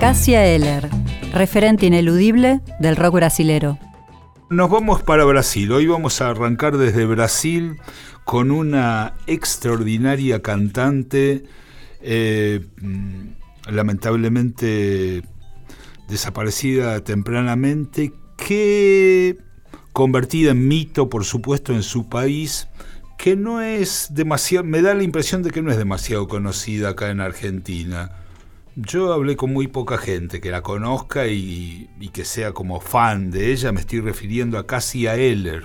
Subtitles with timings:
[0.00, 0.88] Cassia Eller,
[1.32, 3.78] referente ineludible del rock brasilero.
[4.48, 5.72] Nos vamos para Brasil.
[5.72, 7.78] Hoy vamos a arrancar desde Brasil
[8.24, 11.42] con una extraordinaria cantante,
[12.00, 12.64] eh,
[13.68, 15.24] lamentablemente
[16.08, 19.36] desaparecida tempranamente, que
[19.92, 22.68] convertida en mito, por supuesto, en su país,
[23.18, 27.10] que no es demasiado, me da la impresión de que no es demasiado conocida acá
[27.10, 28.12] en Argentina.
[28.80, 33.50] Yo hablé con muy poca gente que la conozca y, que sea como fan de
[33.50, 33.72] ella.
[33.72, 35.64] Me estoy refiriendo a Cassia Eller,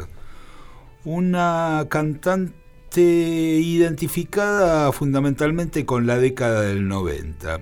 [1.04, 7.62] una cantante identificada fundamentalmente con la década del 90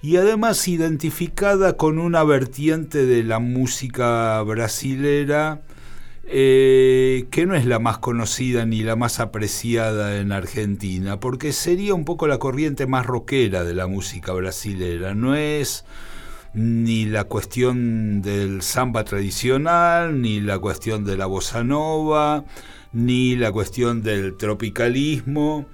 [0.00, 5.62] y además identificada con una vertiente de la música brasilera
[6.26, 11.94] eh, que no es la más conocida ni la más apreciada en Argentina, porque sería
[11.94, 15.14] un poco la corriente más rockera de la música brasilera.
[15.14, 15.84] No es
[16.54, 22.44] ni la cuestión del samba tradicional, ni la cuestión de la bossa nova,
[22.92, 25.66] ni la cuestión del tropicalismo,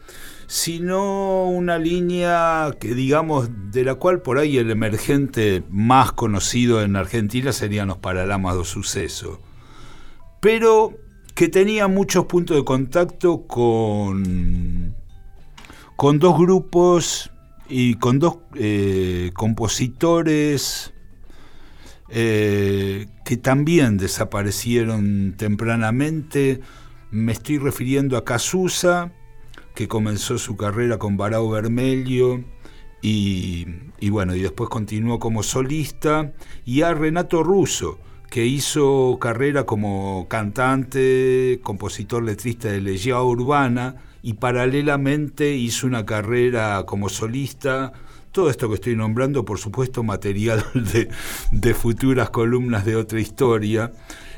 [0.47, 6.97] sino una línea que digamos de la cual por ahí el emergente más conocido en
[6.97, 9.50] Argentina serían los Paralamas do Suceso
[10.41, 10.99] pero
[11.35, 14.95] que tenía muchos puntos de contacto con,
[15.97, 17.31] con dos grupos
[17.69, 20.93] y con dos eh, compositores
[22.09, 26.61] eh, que también desaparecieron tempranamente.
[27.13, 29.13] Me estoy refiriendo a Casusa,
[29.75, 32.45] que comenzó su carrera con Barao Vermelho
[33.01, 33.67] y,
[34.01, 36.33] y, bueno, y después continuó como solista,
[36.65, 37.99] y a Renato Russo,
[38.31, 46.85] que hizo carrera como cantante, compositor letrista de Legión Urbana y paralelamente hizo una carrera
[46.87, 47.93] como solista.
[48.33, 50.65] Todo esto que estoy nombrando, por supuesto, material
[51.51, 53.93] de, futuras columnas de otra historia.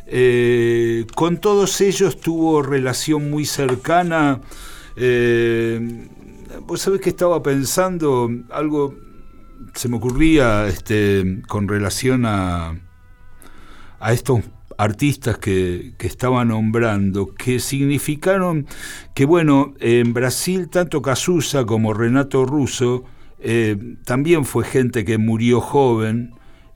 [0.07, 4.41] Eh, con todos ellos tuvo relación muy cercana.
[4.97, 6.09] Eh,
[6.67, 8.95] Vos sabés que estaba pensando algo,
[9.75, 12.79] se me ocurría este, con relación a,
[14.03, 14.41] a estos
[14.77, 18.67] artistas que, estaba nombrando, que significaron
[19.15, 23.05] que, bueno, en Brasil tanto Casusa como Renato Russo
[23.39, 26.35] eh, también fue gente que murió joven,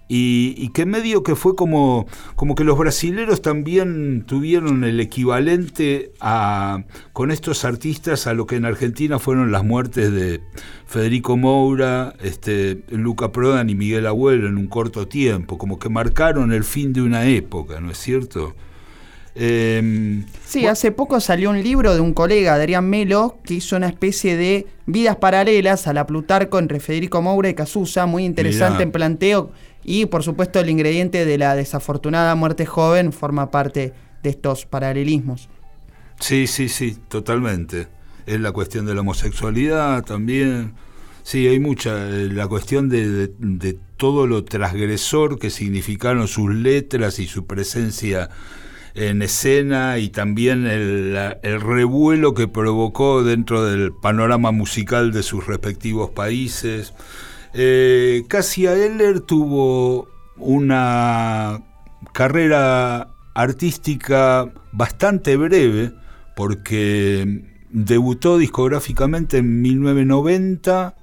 [0.09, 2.07] y, que medio que fue como,
[2.37, 8.57] como que los brasileros también tuvieron el equivalente a, con estos artistas a lo que
[8.57, 10.43] en Argentina fueron las muertes de
[10.87, 16.53] Federico Moura, este, Luca Prodan y Miguel Abuelo en un corto tiempo, como que marcaron
[16.53, 18.55] el fin de una época, ¿no es cierto?
[19.39, 23.89] Em, sí, hace poco salió un libro de un colega, Adrián Melo, que hizo una
[23.89, 28.93] especie de vidas paralelas a la Plutarco entre Federico Moura y Casusa, muy interesante en
[28.93, 29.53] planteo
[29.85, 33.93] y por supuesto el ingrediente de la desafortunada muerte joven forma parte
[34.23, 35.49] de estos paralelismos.
[36.21, 37.89] Sí, sí, sí, totalmente.
[38.27, 40.75] Es la cuestión de la homosexualidad también.
[41.23, 42.09] Sí, hay mucha.
[42.09, 48.29] Eh, la cuestión de, todo lo transgresor que significaron sus letras y su presencia
[48.95, 56.11] en escena y también el, revuelo que provocó dentro del panorama musical de sus respectivos
[56.11, 56.95] países.
[57.59, 61.63] Eh, Cassia Eller tuvo una
[62.13, 65.95] carrera artística bastante breve
[66.37, 70.97] porque debutó discográficamente en 1990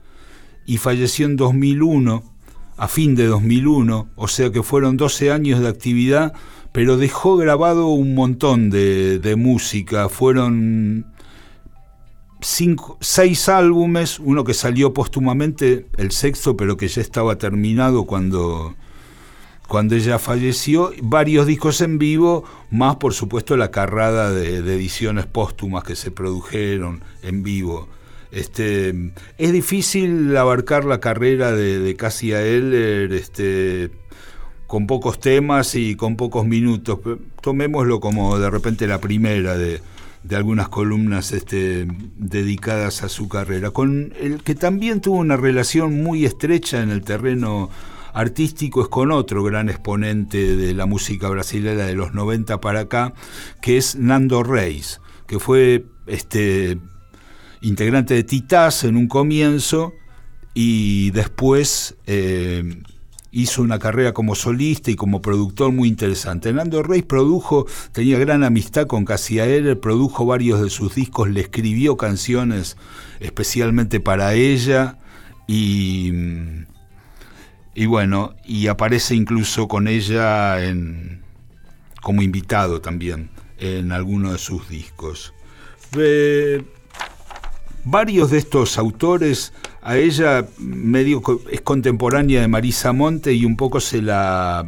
[0.67, 2.23] y falleció en 2001,
[2.77, 6.33] a fin de 2001, o sea que fueron 12 años de actividad,
[6.71, 11.12] pero dejó grabado un montón de, de música, fueron
[12.43, 18.75] seis álbumes, uno que salió póstumamente, el sexto, pero que ya estaba terminado cuando,
[19.67, 25.83] cuando ella falleció, varios discos en vivo, más por supuesto la carrada de, ediciones póstumas
[25.83, 27.87] que se produjeron en vivo.
[28.31, 33.91] Este, es difícil abarcar la carrera de, de Cassia Eller este,
[34.65, 36.99] con pocos temas y con pocos minutos.
[37.41, 39.81] Tomémoslo como de repente la primera de,
[40.23, 41.87] de algunas columnas este,
[42.17, 47.03] dedicadas a su carrera, con el que también tuvo una relación muy estrecha en el
[47.03, 47.69] terreno
[48.13, 53.13] artístico es con otro gran exponente de la música brasileña de los 90 para acá,
[53.61, 56.77] que es Nando Reis, que fue este,
[57.61, 59.93] integrante de Titás en un comienzo
[60.53, 62.83] y después eh,
[63.33, 66.53] hizo una carrera como solista y como productor muy interesante.
[66.53, 71.97] Nando Reis produjo, tenía gran amistad con Casiaer, produjo varios de sus discos, le escribió
[71.97, 72.77] canciones
[73.19, 74.99] especialmente para ella
[75.47, 76.11] y,
[77.73, 81.23] y bueno, y aparece incluso con ella en,
[82.03, 85.33] como invitado también en alguno de sus discos.
[87.83, 89.53] varios de estos autores,
[89.83, 91.21] a ella medio
[91.51, 94.65] es contemporánea de Marisa Monte y un poco se la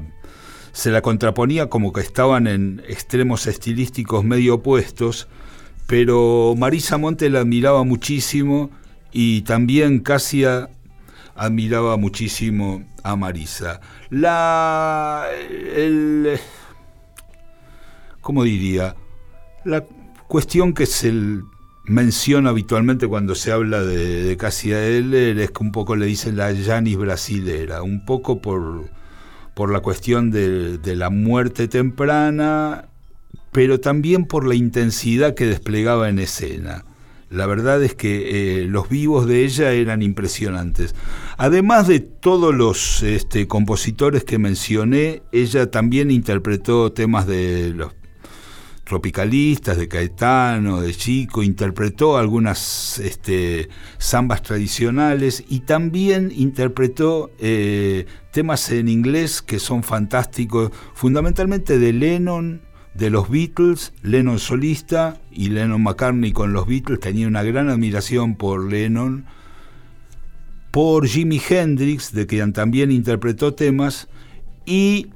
[0.74, 5.30] se la contraponía como que estaban en extremos estilísticos medio opuestos,
[5.88, 8.72] pero Marisa Monte la admiraba muchísimo
[9.14, 10.70] y también Casia
[11.34, 13.80] admiraba muchísimo a Marisa.
[14.10, 15.28] La
[15.76, 16.38] el
[18.20, 18.98] ¿cómo diría?
[19.64, 19.86] La
[20.28, 21.14] cuestión que se
[21.86, 26.38] menciona habitualmente cuando se habla de, de Cassia Eller es que un poco le dicen
[26.38, 28.86] la Janis brasilera, un poco por
[29.56, 32.90] por la cuestión de, la muerte temprana,
[33.52, 36.86] pero también por la intensidad que desplegaba en escena.
[37.30, 40.94] La verdad es que eh, los vivos de ella eran impresionantes.
[41.38, 47.94] Además de todos los este, compositores que mencioné, ella también interpretó temas de los
[48.86, 53.68] tropicalistas, de Caetano, de Chico, interpretó algunas este,
[54.00, 62.62] zambas tradicionales y también interpretó eh, temas en inglés que son fantásticos, fundamentalmente de Lennon,
[62.94, 68.36] de los Beatles, Lennon solista y Lennon McCartney con los Beatles, tenía una gran admiración
[68.36, 69.26] por Lennon,
[70.70, 74.08] por Jimi Hendrix, de quien también interpretó temas,
[74.66, 75.08] y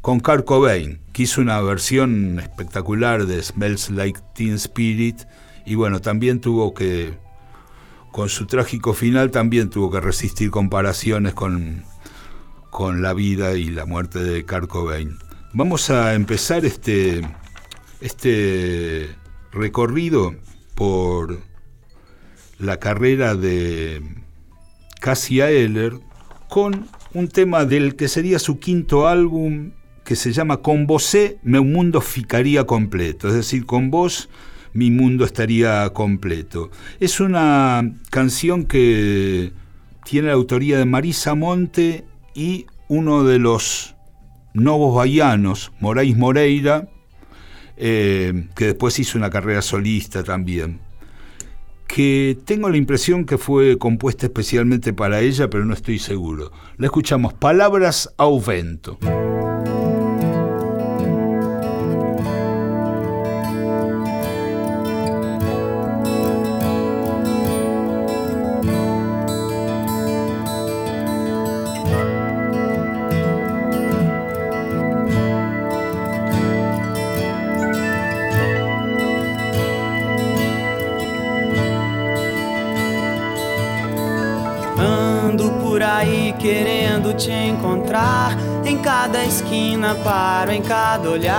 [0.00, 5.22] con Kurt Cobain, que hizo una versión espectacular de Smells Like Teen Spirit,
[5.64, 7.18] y bueno, también tuvo que,
[8.10, 11.84] con su trágico final, también tuvo que resistir comparaciones con
[12.72, 15.18] con la vida y la muerte de Kurt Cobain.
[15.52, 17.20] Vamos a empezar este,
[18.00, 19.10] este
[19.52, 20.34] recorrido
[20.74, 21.42] por
[22.58, 24.00] la carrera de
[25.00, 25.92] Cassia Eller
[26.48, 29.72] con un tema del que sería su quinto álbum
[30.04, 34.28] que se llama Con vosé meu mundo ficaría completo, es decir, con vos
[34.72, 36.70] mi mundo estaría completo.
[36.98, 39.52] Es una canción que
[40.04, 42.04] tiene la autoría de Marisa Monte
[42.34, 43.94] y uno de los
[44.54, 46.88] novos bahianos, Moraes Moreira,
[47.76, 50.80] eh, que después hizo una carrera solista también,
[51.86, 56.52] que tengo la impresión que fue compuesta especialmente para ella, pero no estoy seguro.
[56.76, 58.98] La escuchamos, Palabras a vento.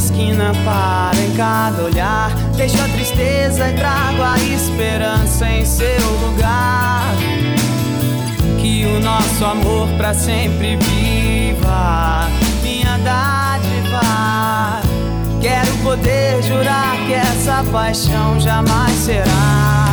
[0.00, 2.30] esquina, paro em cada olhar.
[2.56, 7.14] Deixo a tristeza e trago a esperança em seu lugar.
[8.60, 12.28] Que o nosso amor para sempre viva,
[12.62, 14.80] minha dádiva.
[15.40, 19.89] Quero poder jurar que essa paixão jamais será.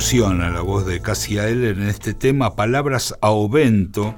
[0.00, 4.14] Emociona la voz de Cassia Eller en este tema Palabras a Ovento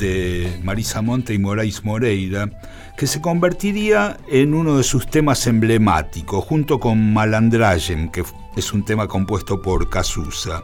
[0.00, 2.50] de Marisa Monte y Moraes Moreira,
[2.98, 8.24] que se convertiría en uno de sus temas emblemáticos, junto con Malandragen, que
[8.56, 10.60] es un tema compuesto por Cazuza.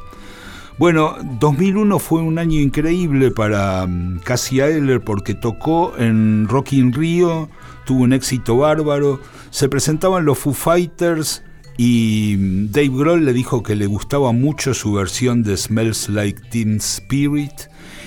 [0.76, 6.92] Bueno, 2001 fue un año increíble para mm, Cassia Eller porque tocó en Rock in
[6.92, 7.48] Rio,
[7.86, 11.44] tuvo un éxito bárbaro, se presentaban los Foo Fighters
[11.78, 16.42] y mm, Dave Grohl le dijo que le gustaba mucho su versión de Smells Like
[16.50, 17.52] Teen Spirit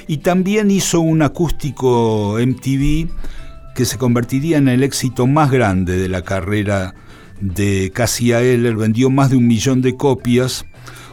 [0.08, 3.08] y también hizo un acústico MTV
[3.74, 6.94] que se convertiría en el éxito más grande de la carrera
[7.40, 10.66] de Cassia Eller, vendió más de un millón de copias.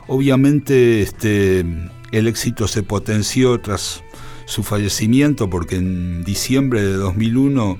[0.08, 1.64] Obviamente este,
[2.10, 4.02] el éxito se potenció tras
[4.46, 7.78] su fallecimiento porque en diciembre de 2001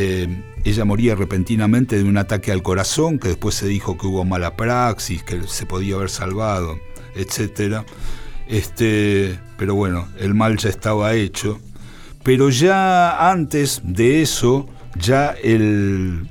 [0.00, 4.24] eh, ella moría repentinamente de un ataque al corazón, que después se dijo que hubo
[4.24, 6.78] mala praxis, que se podía haber salvado,
[7.16, 7.82] etc.
[8.46, 11.58] Este, pero bueno, el mal ya estaba hecho.
[12.22, 16.30] Pero ya antes de eso, ya el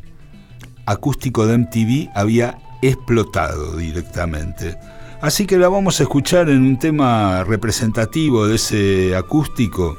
[0.86, 4.78] acústico de MTV había explotado directamente.
[5.20, 9.98] Así que la vamos a escuchar en un tema representativo de ese acústico,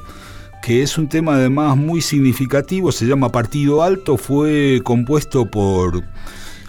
[0.61, 6.03] que es un tema además muy significativo, se llama Partido Alto, fue compuesto por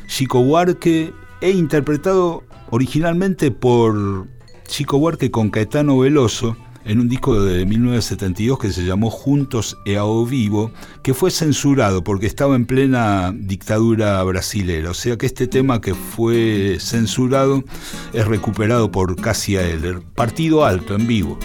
[0.06, 4.26] Chico Huarque e interpretado originalmente por
[4.66, 9.96] Chico Huarque con Caetano Veloso en un disco de 1972 que se llamó Juntos e
[9.96, 14.90] ao Vivo, que fue censurado porque estaba en plena dictadura brasilera.
[14.90, 17.62] O sea que este tema que fue censurado
[18.12, 20.00] es recuperado por Cassia Eller.
[20.00, 21.38] Partido alto en vivo.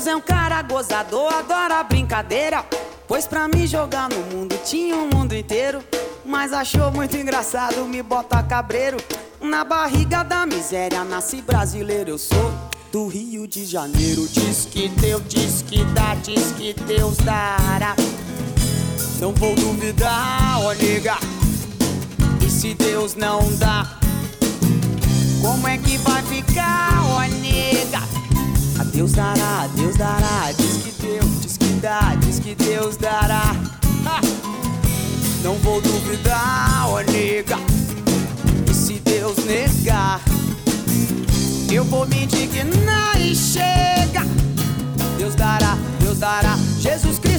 [0.00, 2.64] Deus é um cara gozador, adora brincadeira.
[3.06, 5.84] Pois pra me jogar no mundo tinha um mundo inteiro.
[6.24, 8.96] Mas achou muito engraçado me botar cabreiro.
[9.42, 12.50] Na barriga da miséria nasci brasileiro, eu sou
[12.90, 14.26] do Rio de Janeiro.
[14.26, 17.94] Diz que Deus, diz que dá, diz que Deus dará.
[19.20, 21.18] Não vou duvidar, ó nega.
[22.42, 23.98] E se Deus não dá,
[25.42, 28.20] como é que vai ficar, ó nega?
[28.80, 32.96] A Deus dará, a Deus dará, diz que Deus, diz que dá, diz que Deus
[32.96, 33.54] dará.
[35.44, 37.58] Não vou duvidar, ó nega.
[38.70, 40.22] E se Deus negar,
[41.70, 44.24] eu vou me indignar e chega.
[45.18, 46.56] Deus dará, Deus dará.
[46.78, 47.29] Jesus Cristo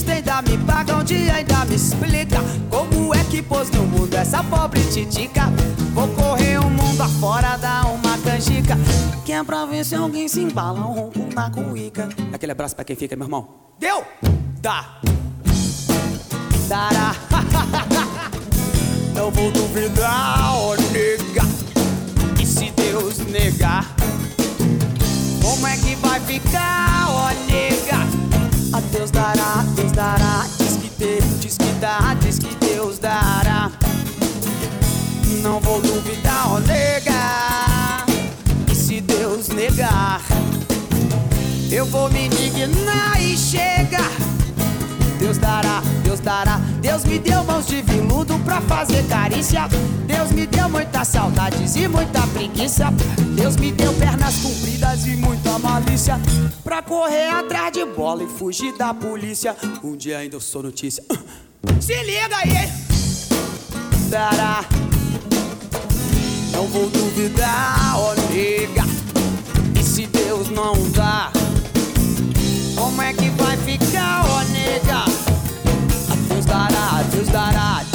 [0.42, 4.82] me paga um dia, ainda me explica como é que pôs no mundo essa pobre
[4.86, 5.44] titica.
[5.94, 8.78] Vou correr o mundo afora, dar uma canjica.
[9.26, 12.10] Que é pra ver se alguém se embala um ronco na cuíca.
[12.34, 13.48] Aquele abraço pra quem fica, meu irmão.
[13.80, 14.04] Deu?
[14.62, 15.00] Dá.
[16.68, 17.16] Dará.
[19.14, 21.44] Não vou duvidar, ó nega.
[22.42, 23.94] E se Deus negar?
[25.42, 27.41] Como é que vai ficar, ó
[41.92, 44.00] vou me indignar e chega.
[45.20, 46.58] Deus dará, Deus dará.
[46.82, 49.68] Deus me deu mãos de viludo pra fazer carícia.
[50.08, 52.92] Deus me deu muitas saudades e muita preguiça.
[53.36, 56.20] Deus me deu pernas compridas e muita malícia.
[56.64, 59.56] Pra correr atrás de bola e fugir da polícia.
[59.84, 61.04] Um dia ainda eu sou notícia.
[61.80, 62.72] Se liga aí?
[64.10, 64.64] Dará.
[66.54, 68.84] Não vou duvidar, ó nega.
[69.80, 71.32] E se Deus não dá?
[72.92, 75.06] Como é que vai ficar, ó nega?
[76.28, 77.86] Deus dará, Deus dará.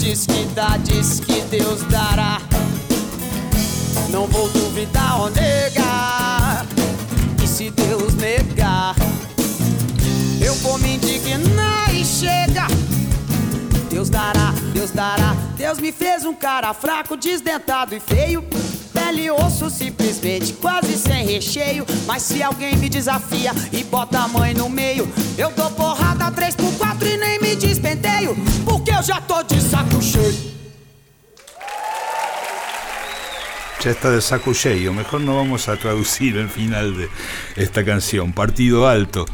[0.00, 2.40] diz que dá, diz que Deus dará.
[4.10, 6.66] Não vou duvidar ou negar.
[7.40, 8.96] E se Deus negar,
[10.44, 12.66] eu vou me indignar e chega.
[13.88, 15.36] Deus dará, Deus dará.
[15.56, 18.44] Deus me fez um cara fraco, desdentado e feio.
[19.06, 21.86] Pele osso simplesmente, quase sem recheio.
[22.08, 25.08] Mas se alguém me desafia e bota a mãe no meio,
[25.38, 28.36] eu dou porrada 3 por 4 e nem me despenteio.
[28.64, 30.56] Porque eu já tô de saco cheio.
[33.84, 34.92] ya está de saco cheio.
[34.92, 37.08] Mejor no vamos a traducir el final de
[37.54, 38.32] esta canción.
[38.32, 39.24] Partido Alto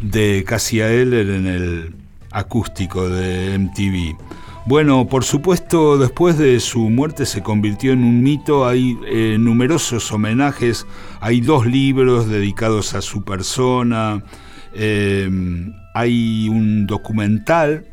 [0.00, 1.94] de Cassia Eller en el
[2.32, 4.16] acústico de MTV.
[4.66, 10.12] Bueno, por supuesto, después de su muerte se convirtió en un mito, hay eh, numerosos
[10.12, 10.86] homenajes,
[11.20, 14.22] hay dos libros dedicados a su persona,
[14.74, 15.28] eh,
[15.94, 17.86] hay un documental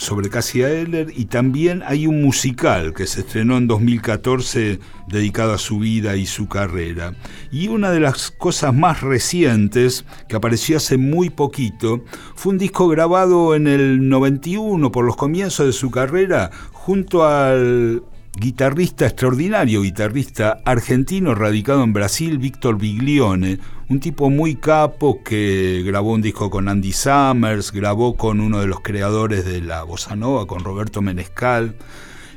[0.00, 5.58] sobre Cassia Eller y también hay un musical que se estrenó en 2014 dedicado a
[5.58, 7.12] su vida y su carrera.
[7.52, 12.02] Y una de las cosas más recientes que apareció hace muy poquito
[12.34, 18.02] fue un disco grabado en el 91 por los comienzos de su carrera junto al
[18.38, 23.58] guitarrista extraordinario, guitarrista argentino radicado en Brasil, Víctor Biglione,
[23.90, 28.68] un tipo muy capo que grabó un disco con Andy Summers, grabó con uno de
[28.68, 31.74] los creadores de la bossa nova, con Roberto Menescal,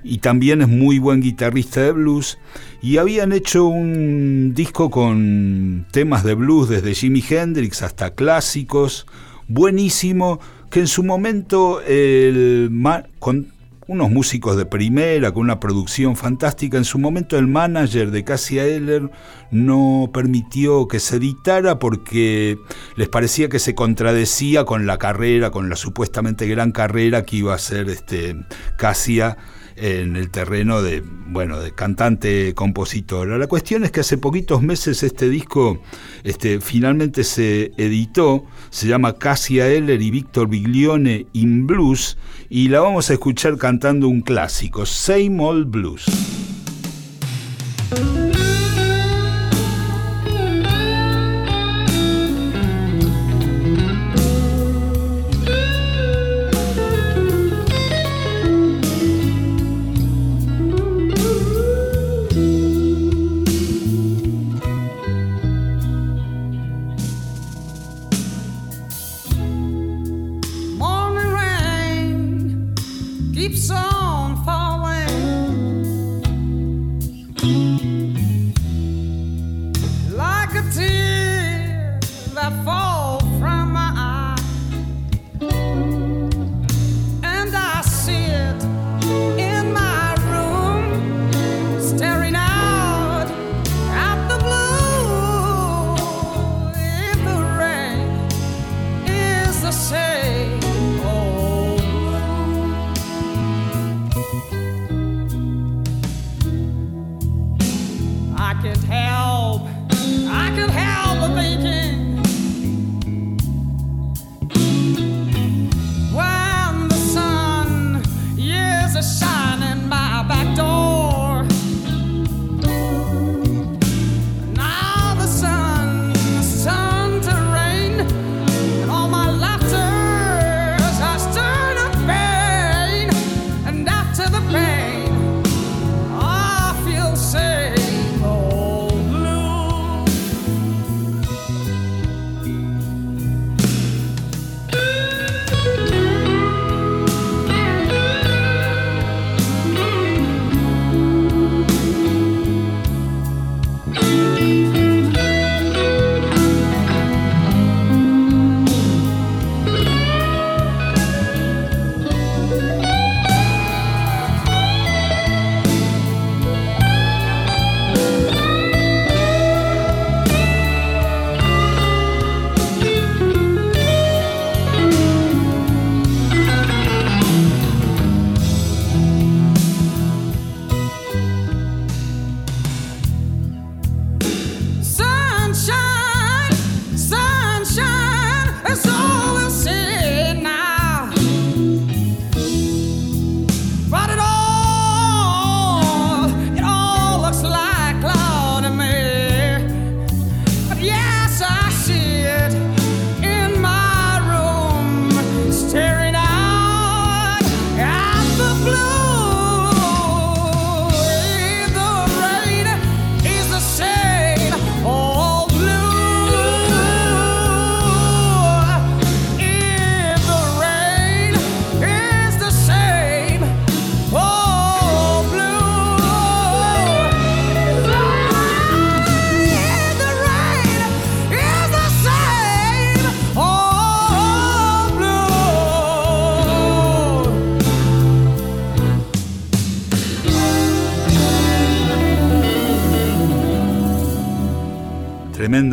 [0.04, 2.40] y también es muy buen guitarrista de blues,
[2.82, 9.06] y habían hecho un disco con temas de blues desde Jimi Hendrix hasta clásicos,
[9.48, 10.40] buenísimo,
[10.72, 12.72] que en su momento el,
[13.20, 13.54] con,
[13.88, 16.78] unos músicos de primera, con una producción fantástica.
[16.78, 19.10] En su momento el manager de Cassia Eller
[19.52, 22.58] no permitió que se editara porque
[22.96, 27.52] les parecía que se contradecía con la carrera, con la supuestamente gran carrera que iba
[27.52, 28.36] a hacer este,
[28.78, 29.38] Cassia
[29.76, 33.38] en el terreno de, bueno, de cantante compositora.
[33.38, 35.82] La cuestión es que hace poquitos meses este disco
[36.24, 42.18] este, finalmente se editó, se llama Cassia Eller y Víctor Biglione in Blues
[42.50, 46.06] y la vamos a escuchar cantando un clásico, Same Old Blues.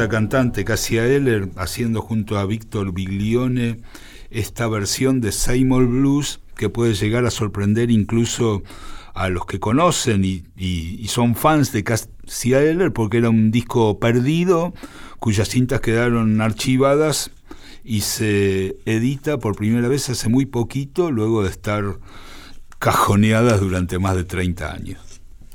[0.00, 3.82] Tremenda cantante Cassia Eller haciendo junto a Víctor Biglione
[4.30, 8.62] esta versión de Seymour Blues que puede llegar a sorprender incluso
[9.12, 14.72] a los que conocen y, son fans de Cassia Eller porque era un disco perdido
[15.18, 17.30] cuyas cintas quedaron archivadas
[17.84, 21.98] y se edita por primera vez hace muy poquito luego de estar
[22.78, 25.09] cajoneadas durante más de 30 años.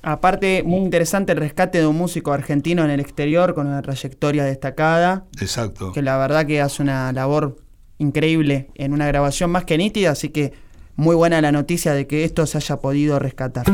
[0.08, 4.44] Aparte, muy interesante el rescate de un músico argentino en el exterior con una trayectoria
[4.44, 5.26] destacada.
[5.42, 5.94] Exacto.
[5.94, 7.58] Que la verdad que hace una labor
[7.98, 10.54] increíble en una grabación más que nítida, así que
[10.96, 13.66] muy buena la noticia de que esto se haya podido rescatar.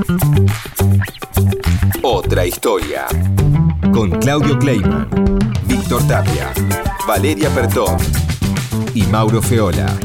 [2.01, 3.07] Otra historia.
[3.91, 5.09] Con Claudio Kleiman,
[5.65, 6.53] Víctor Tapia,
[7.05, 7.97] Valeria Pertón
[8.93, 9.99] y Mauro Feola.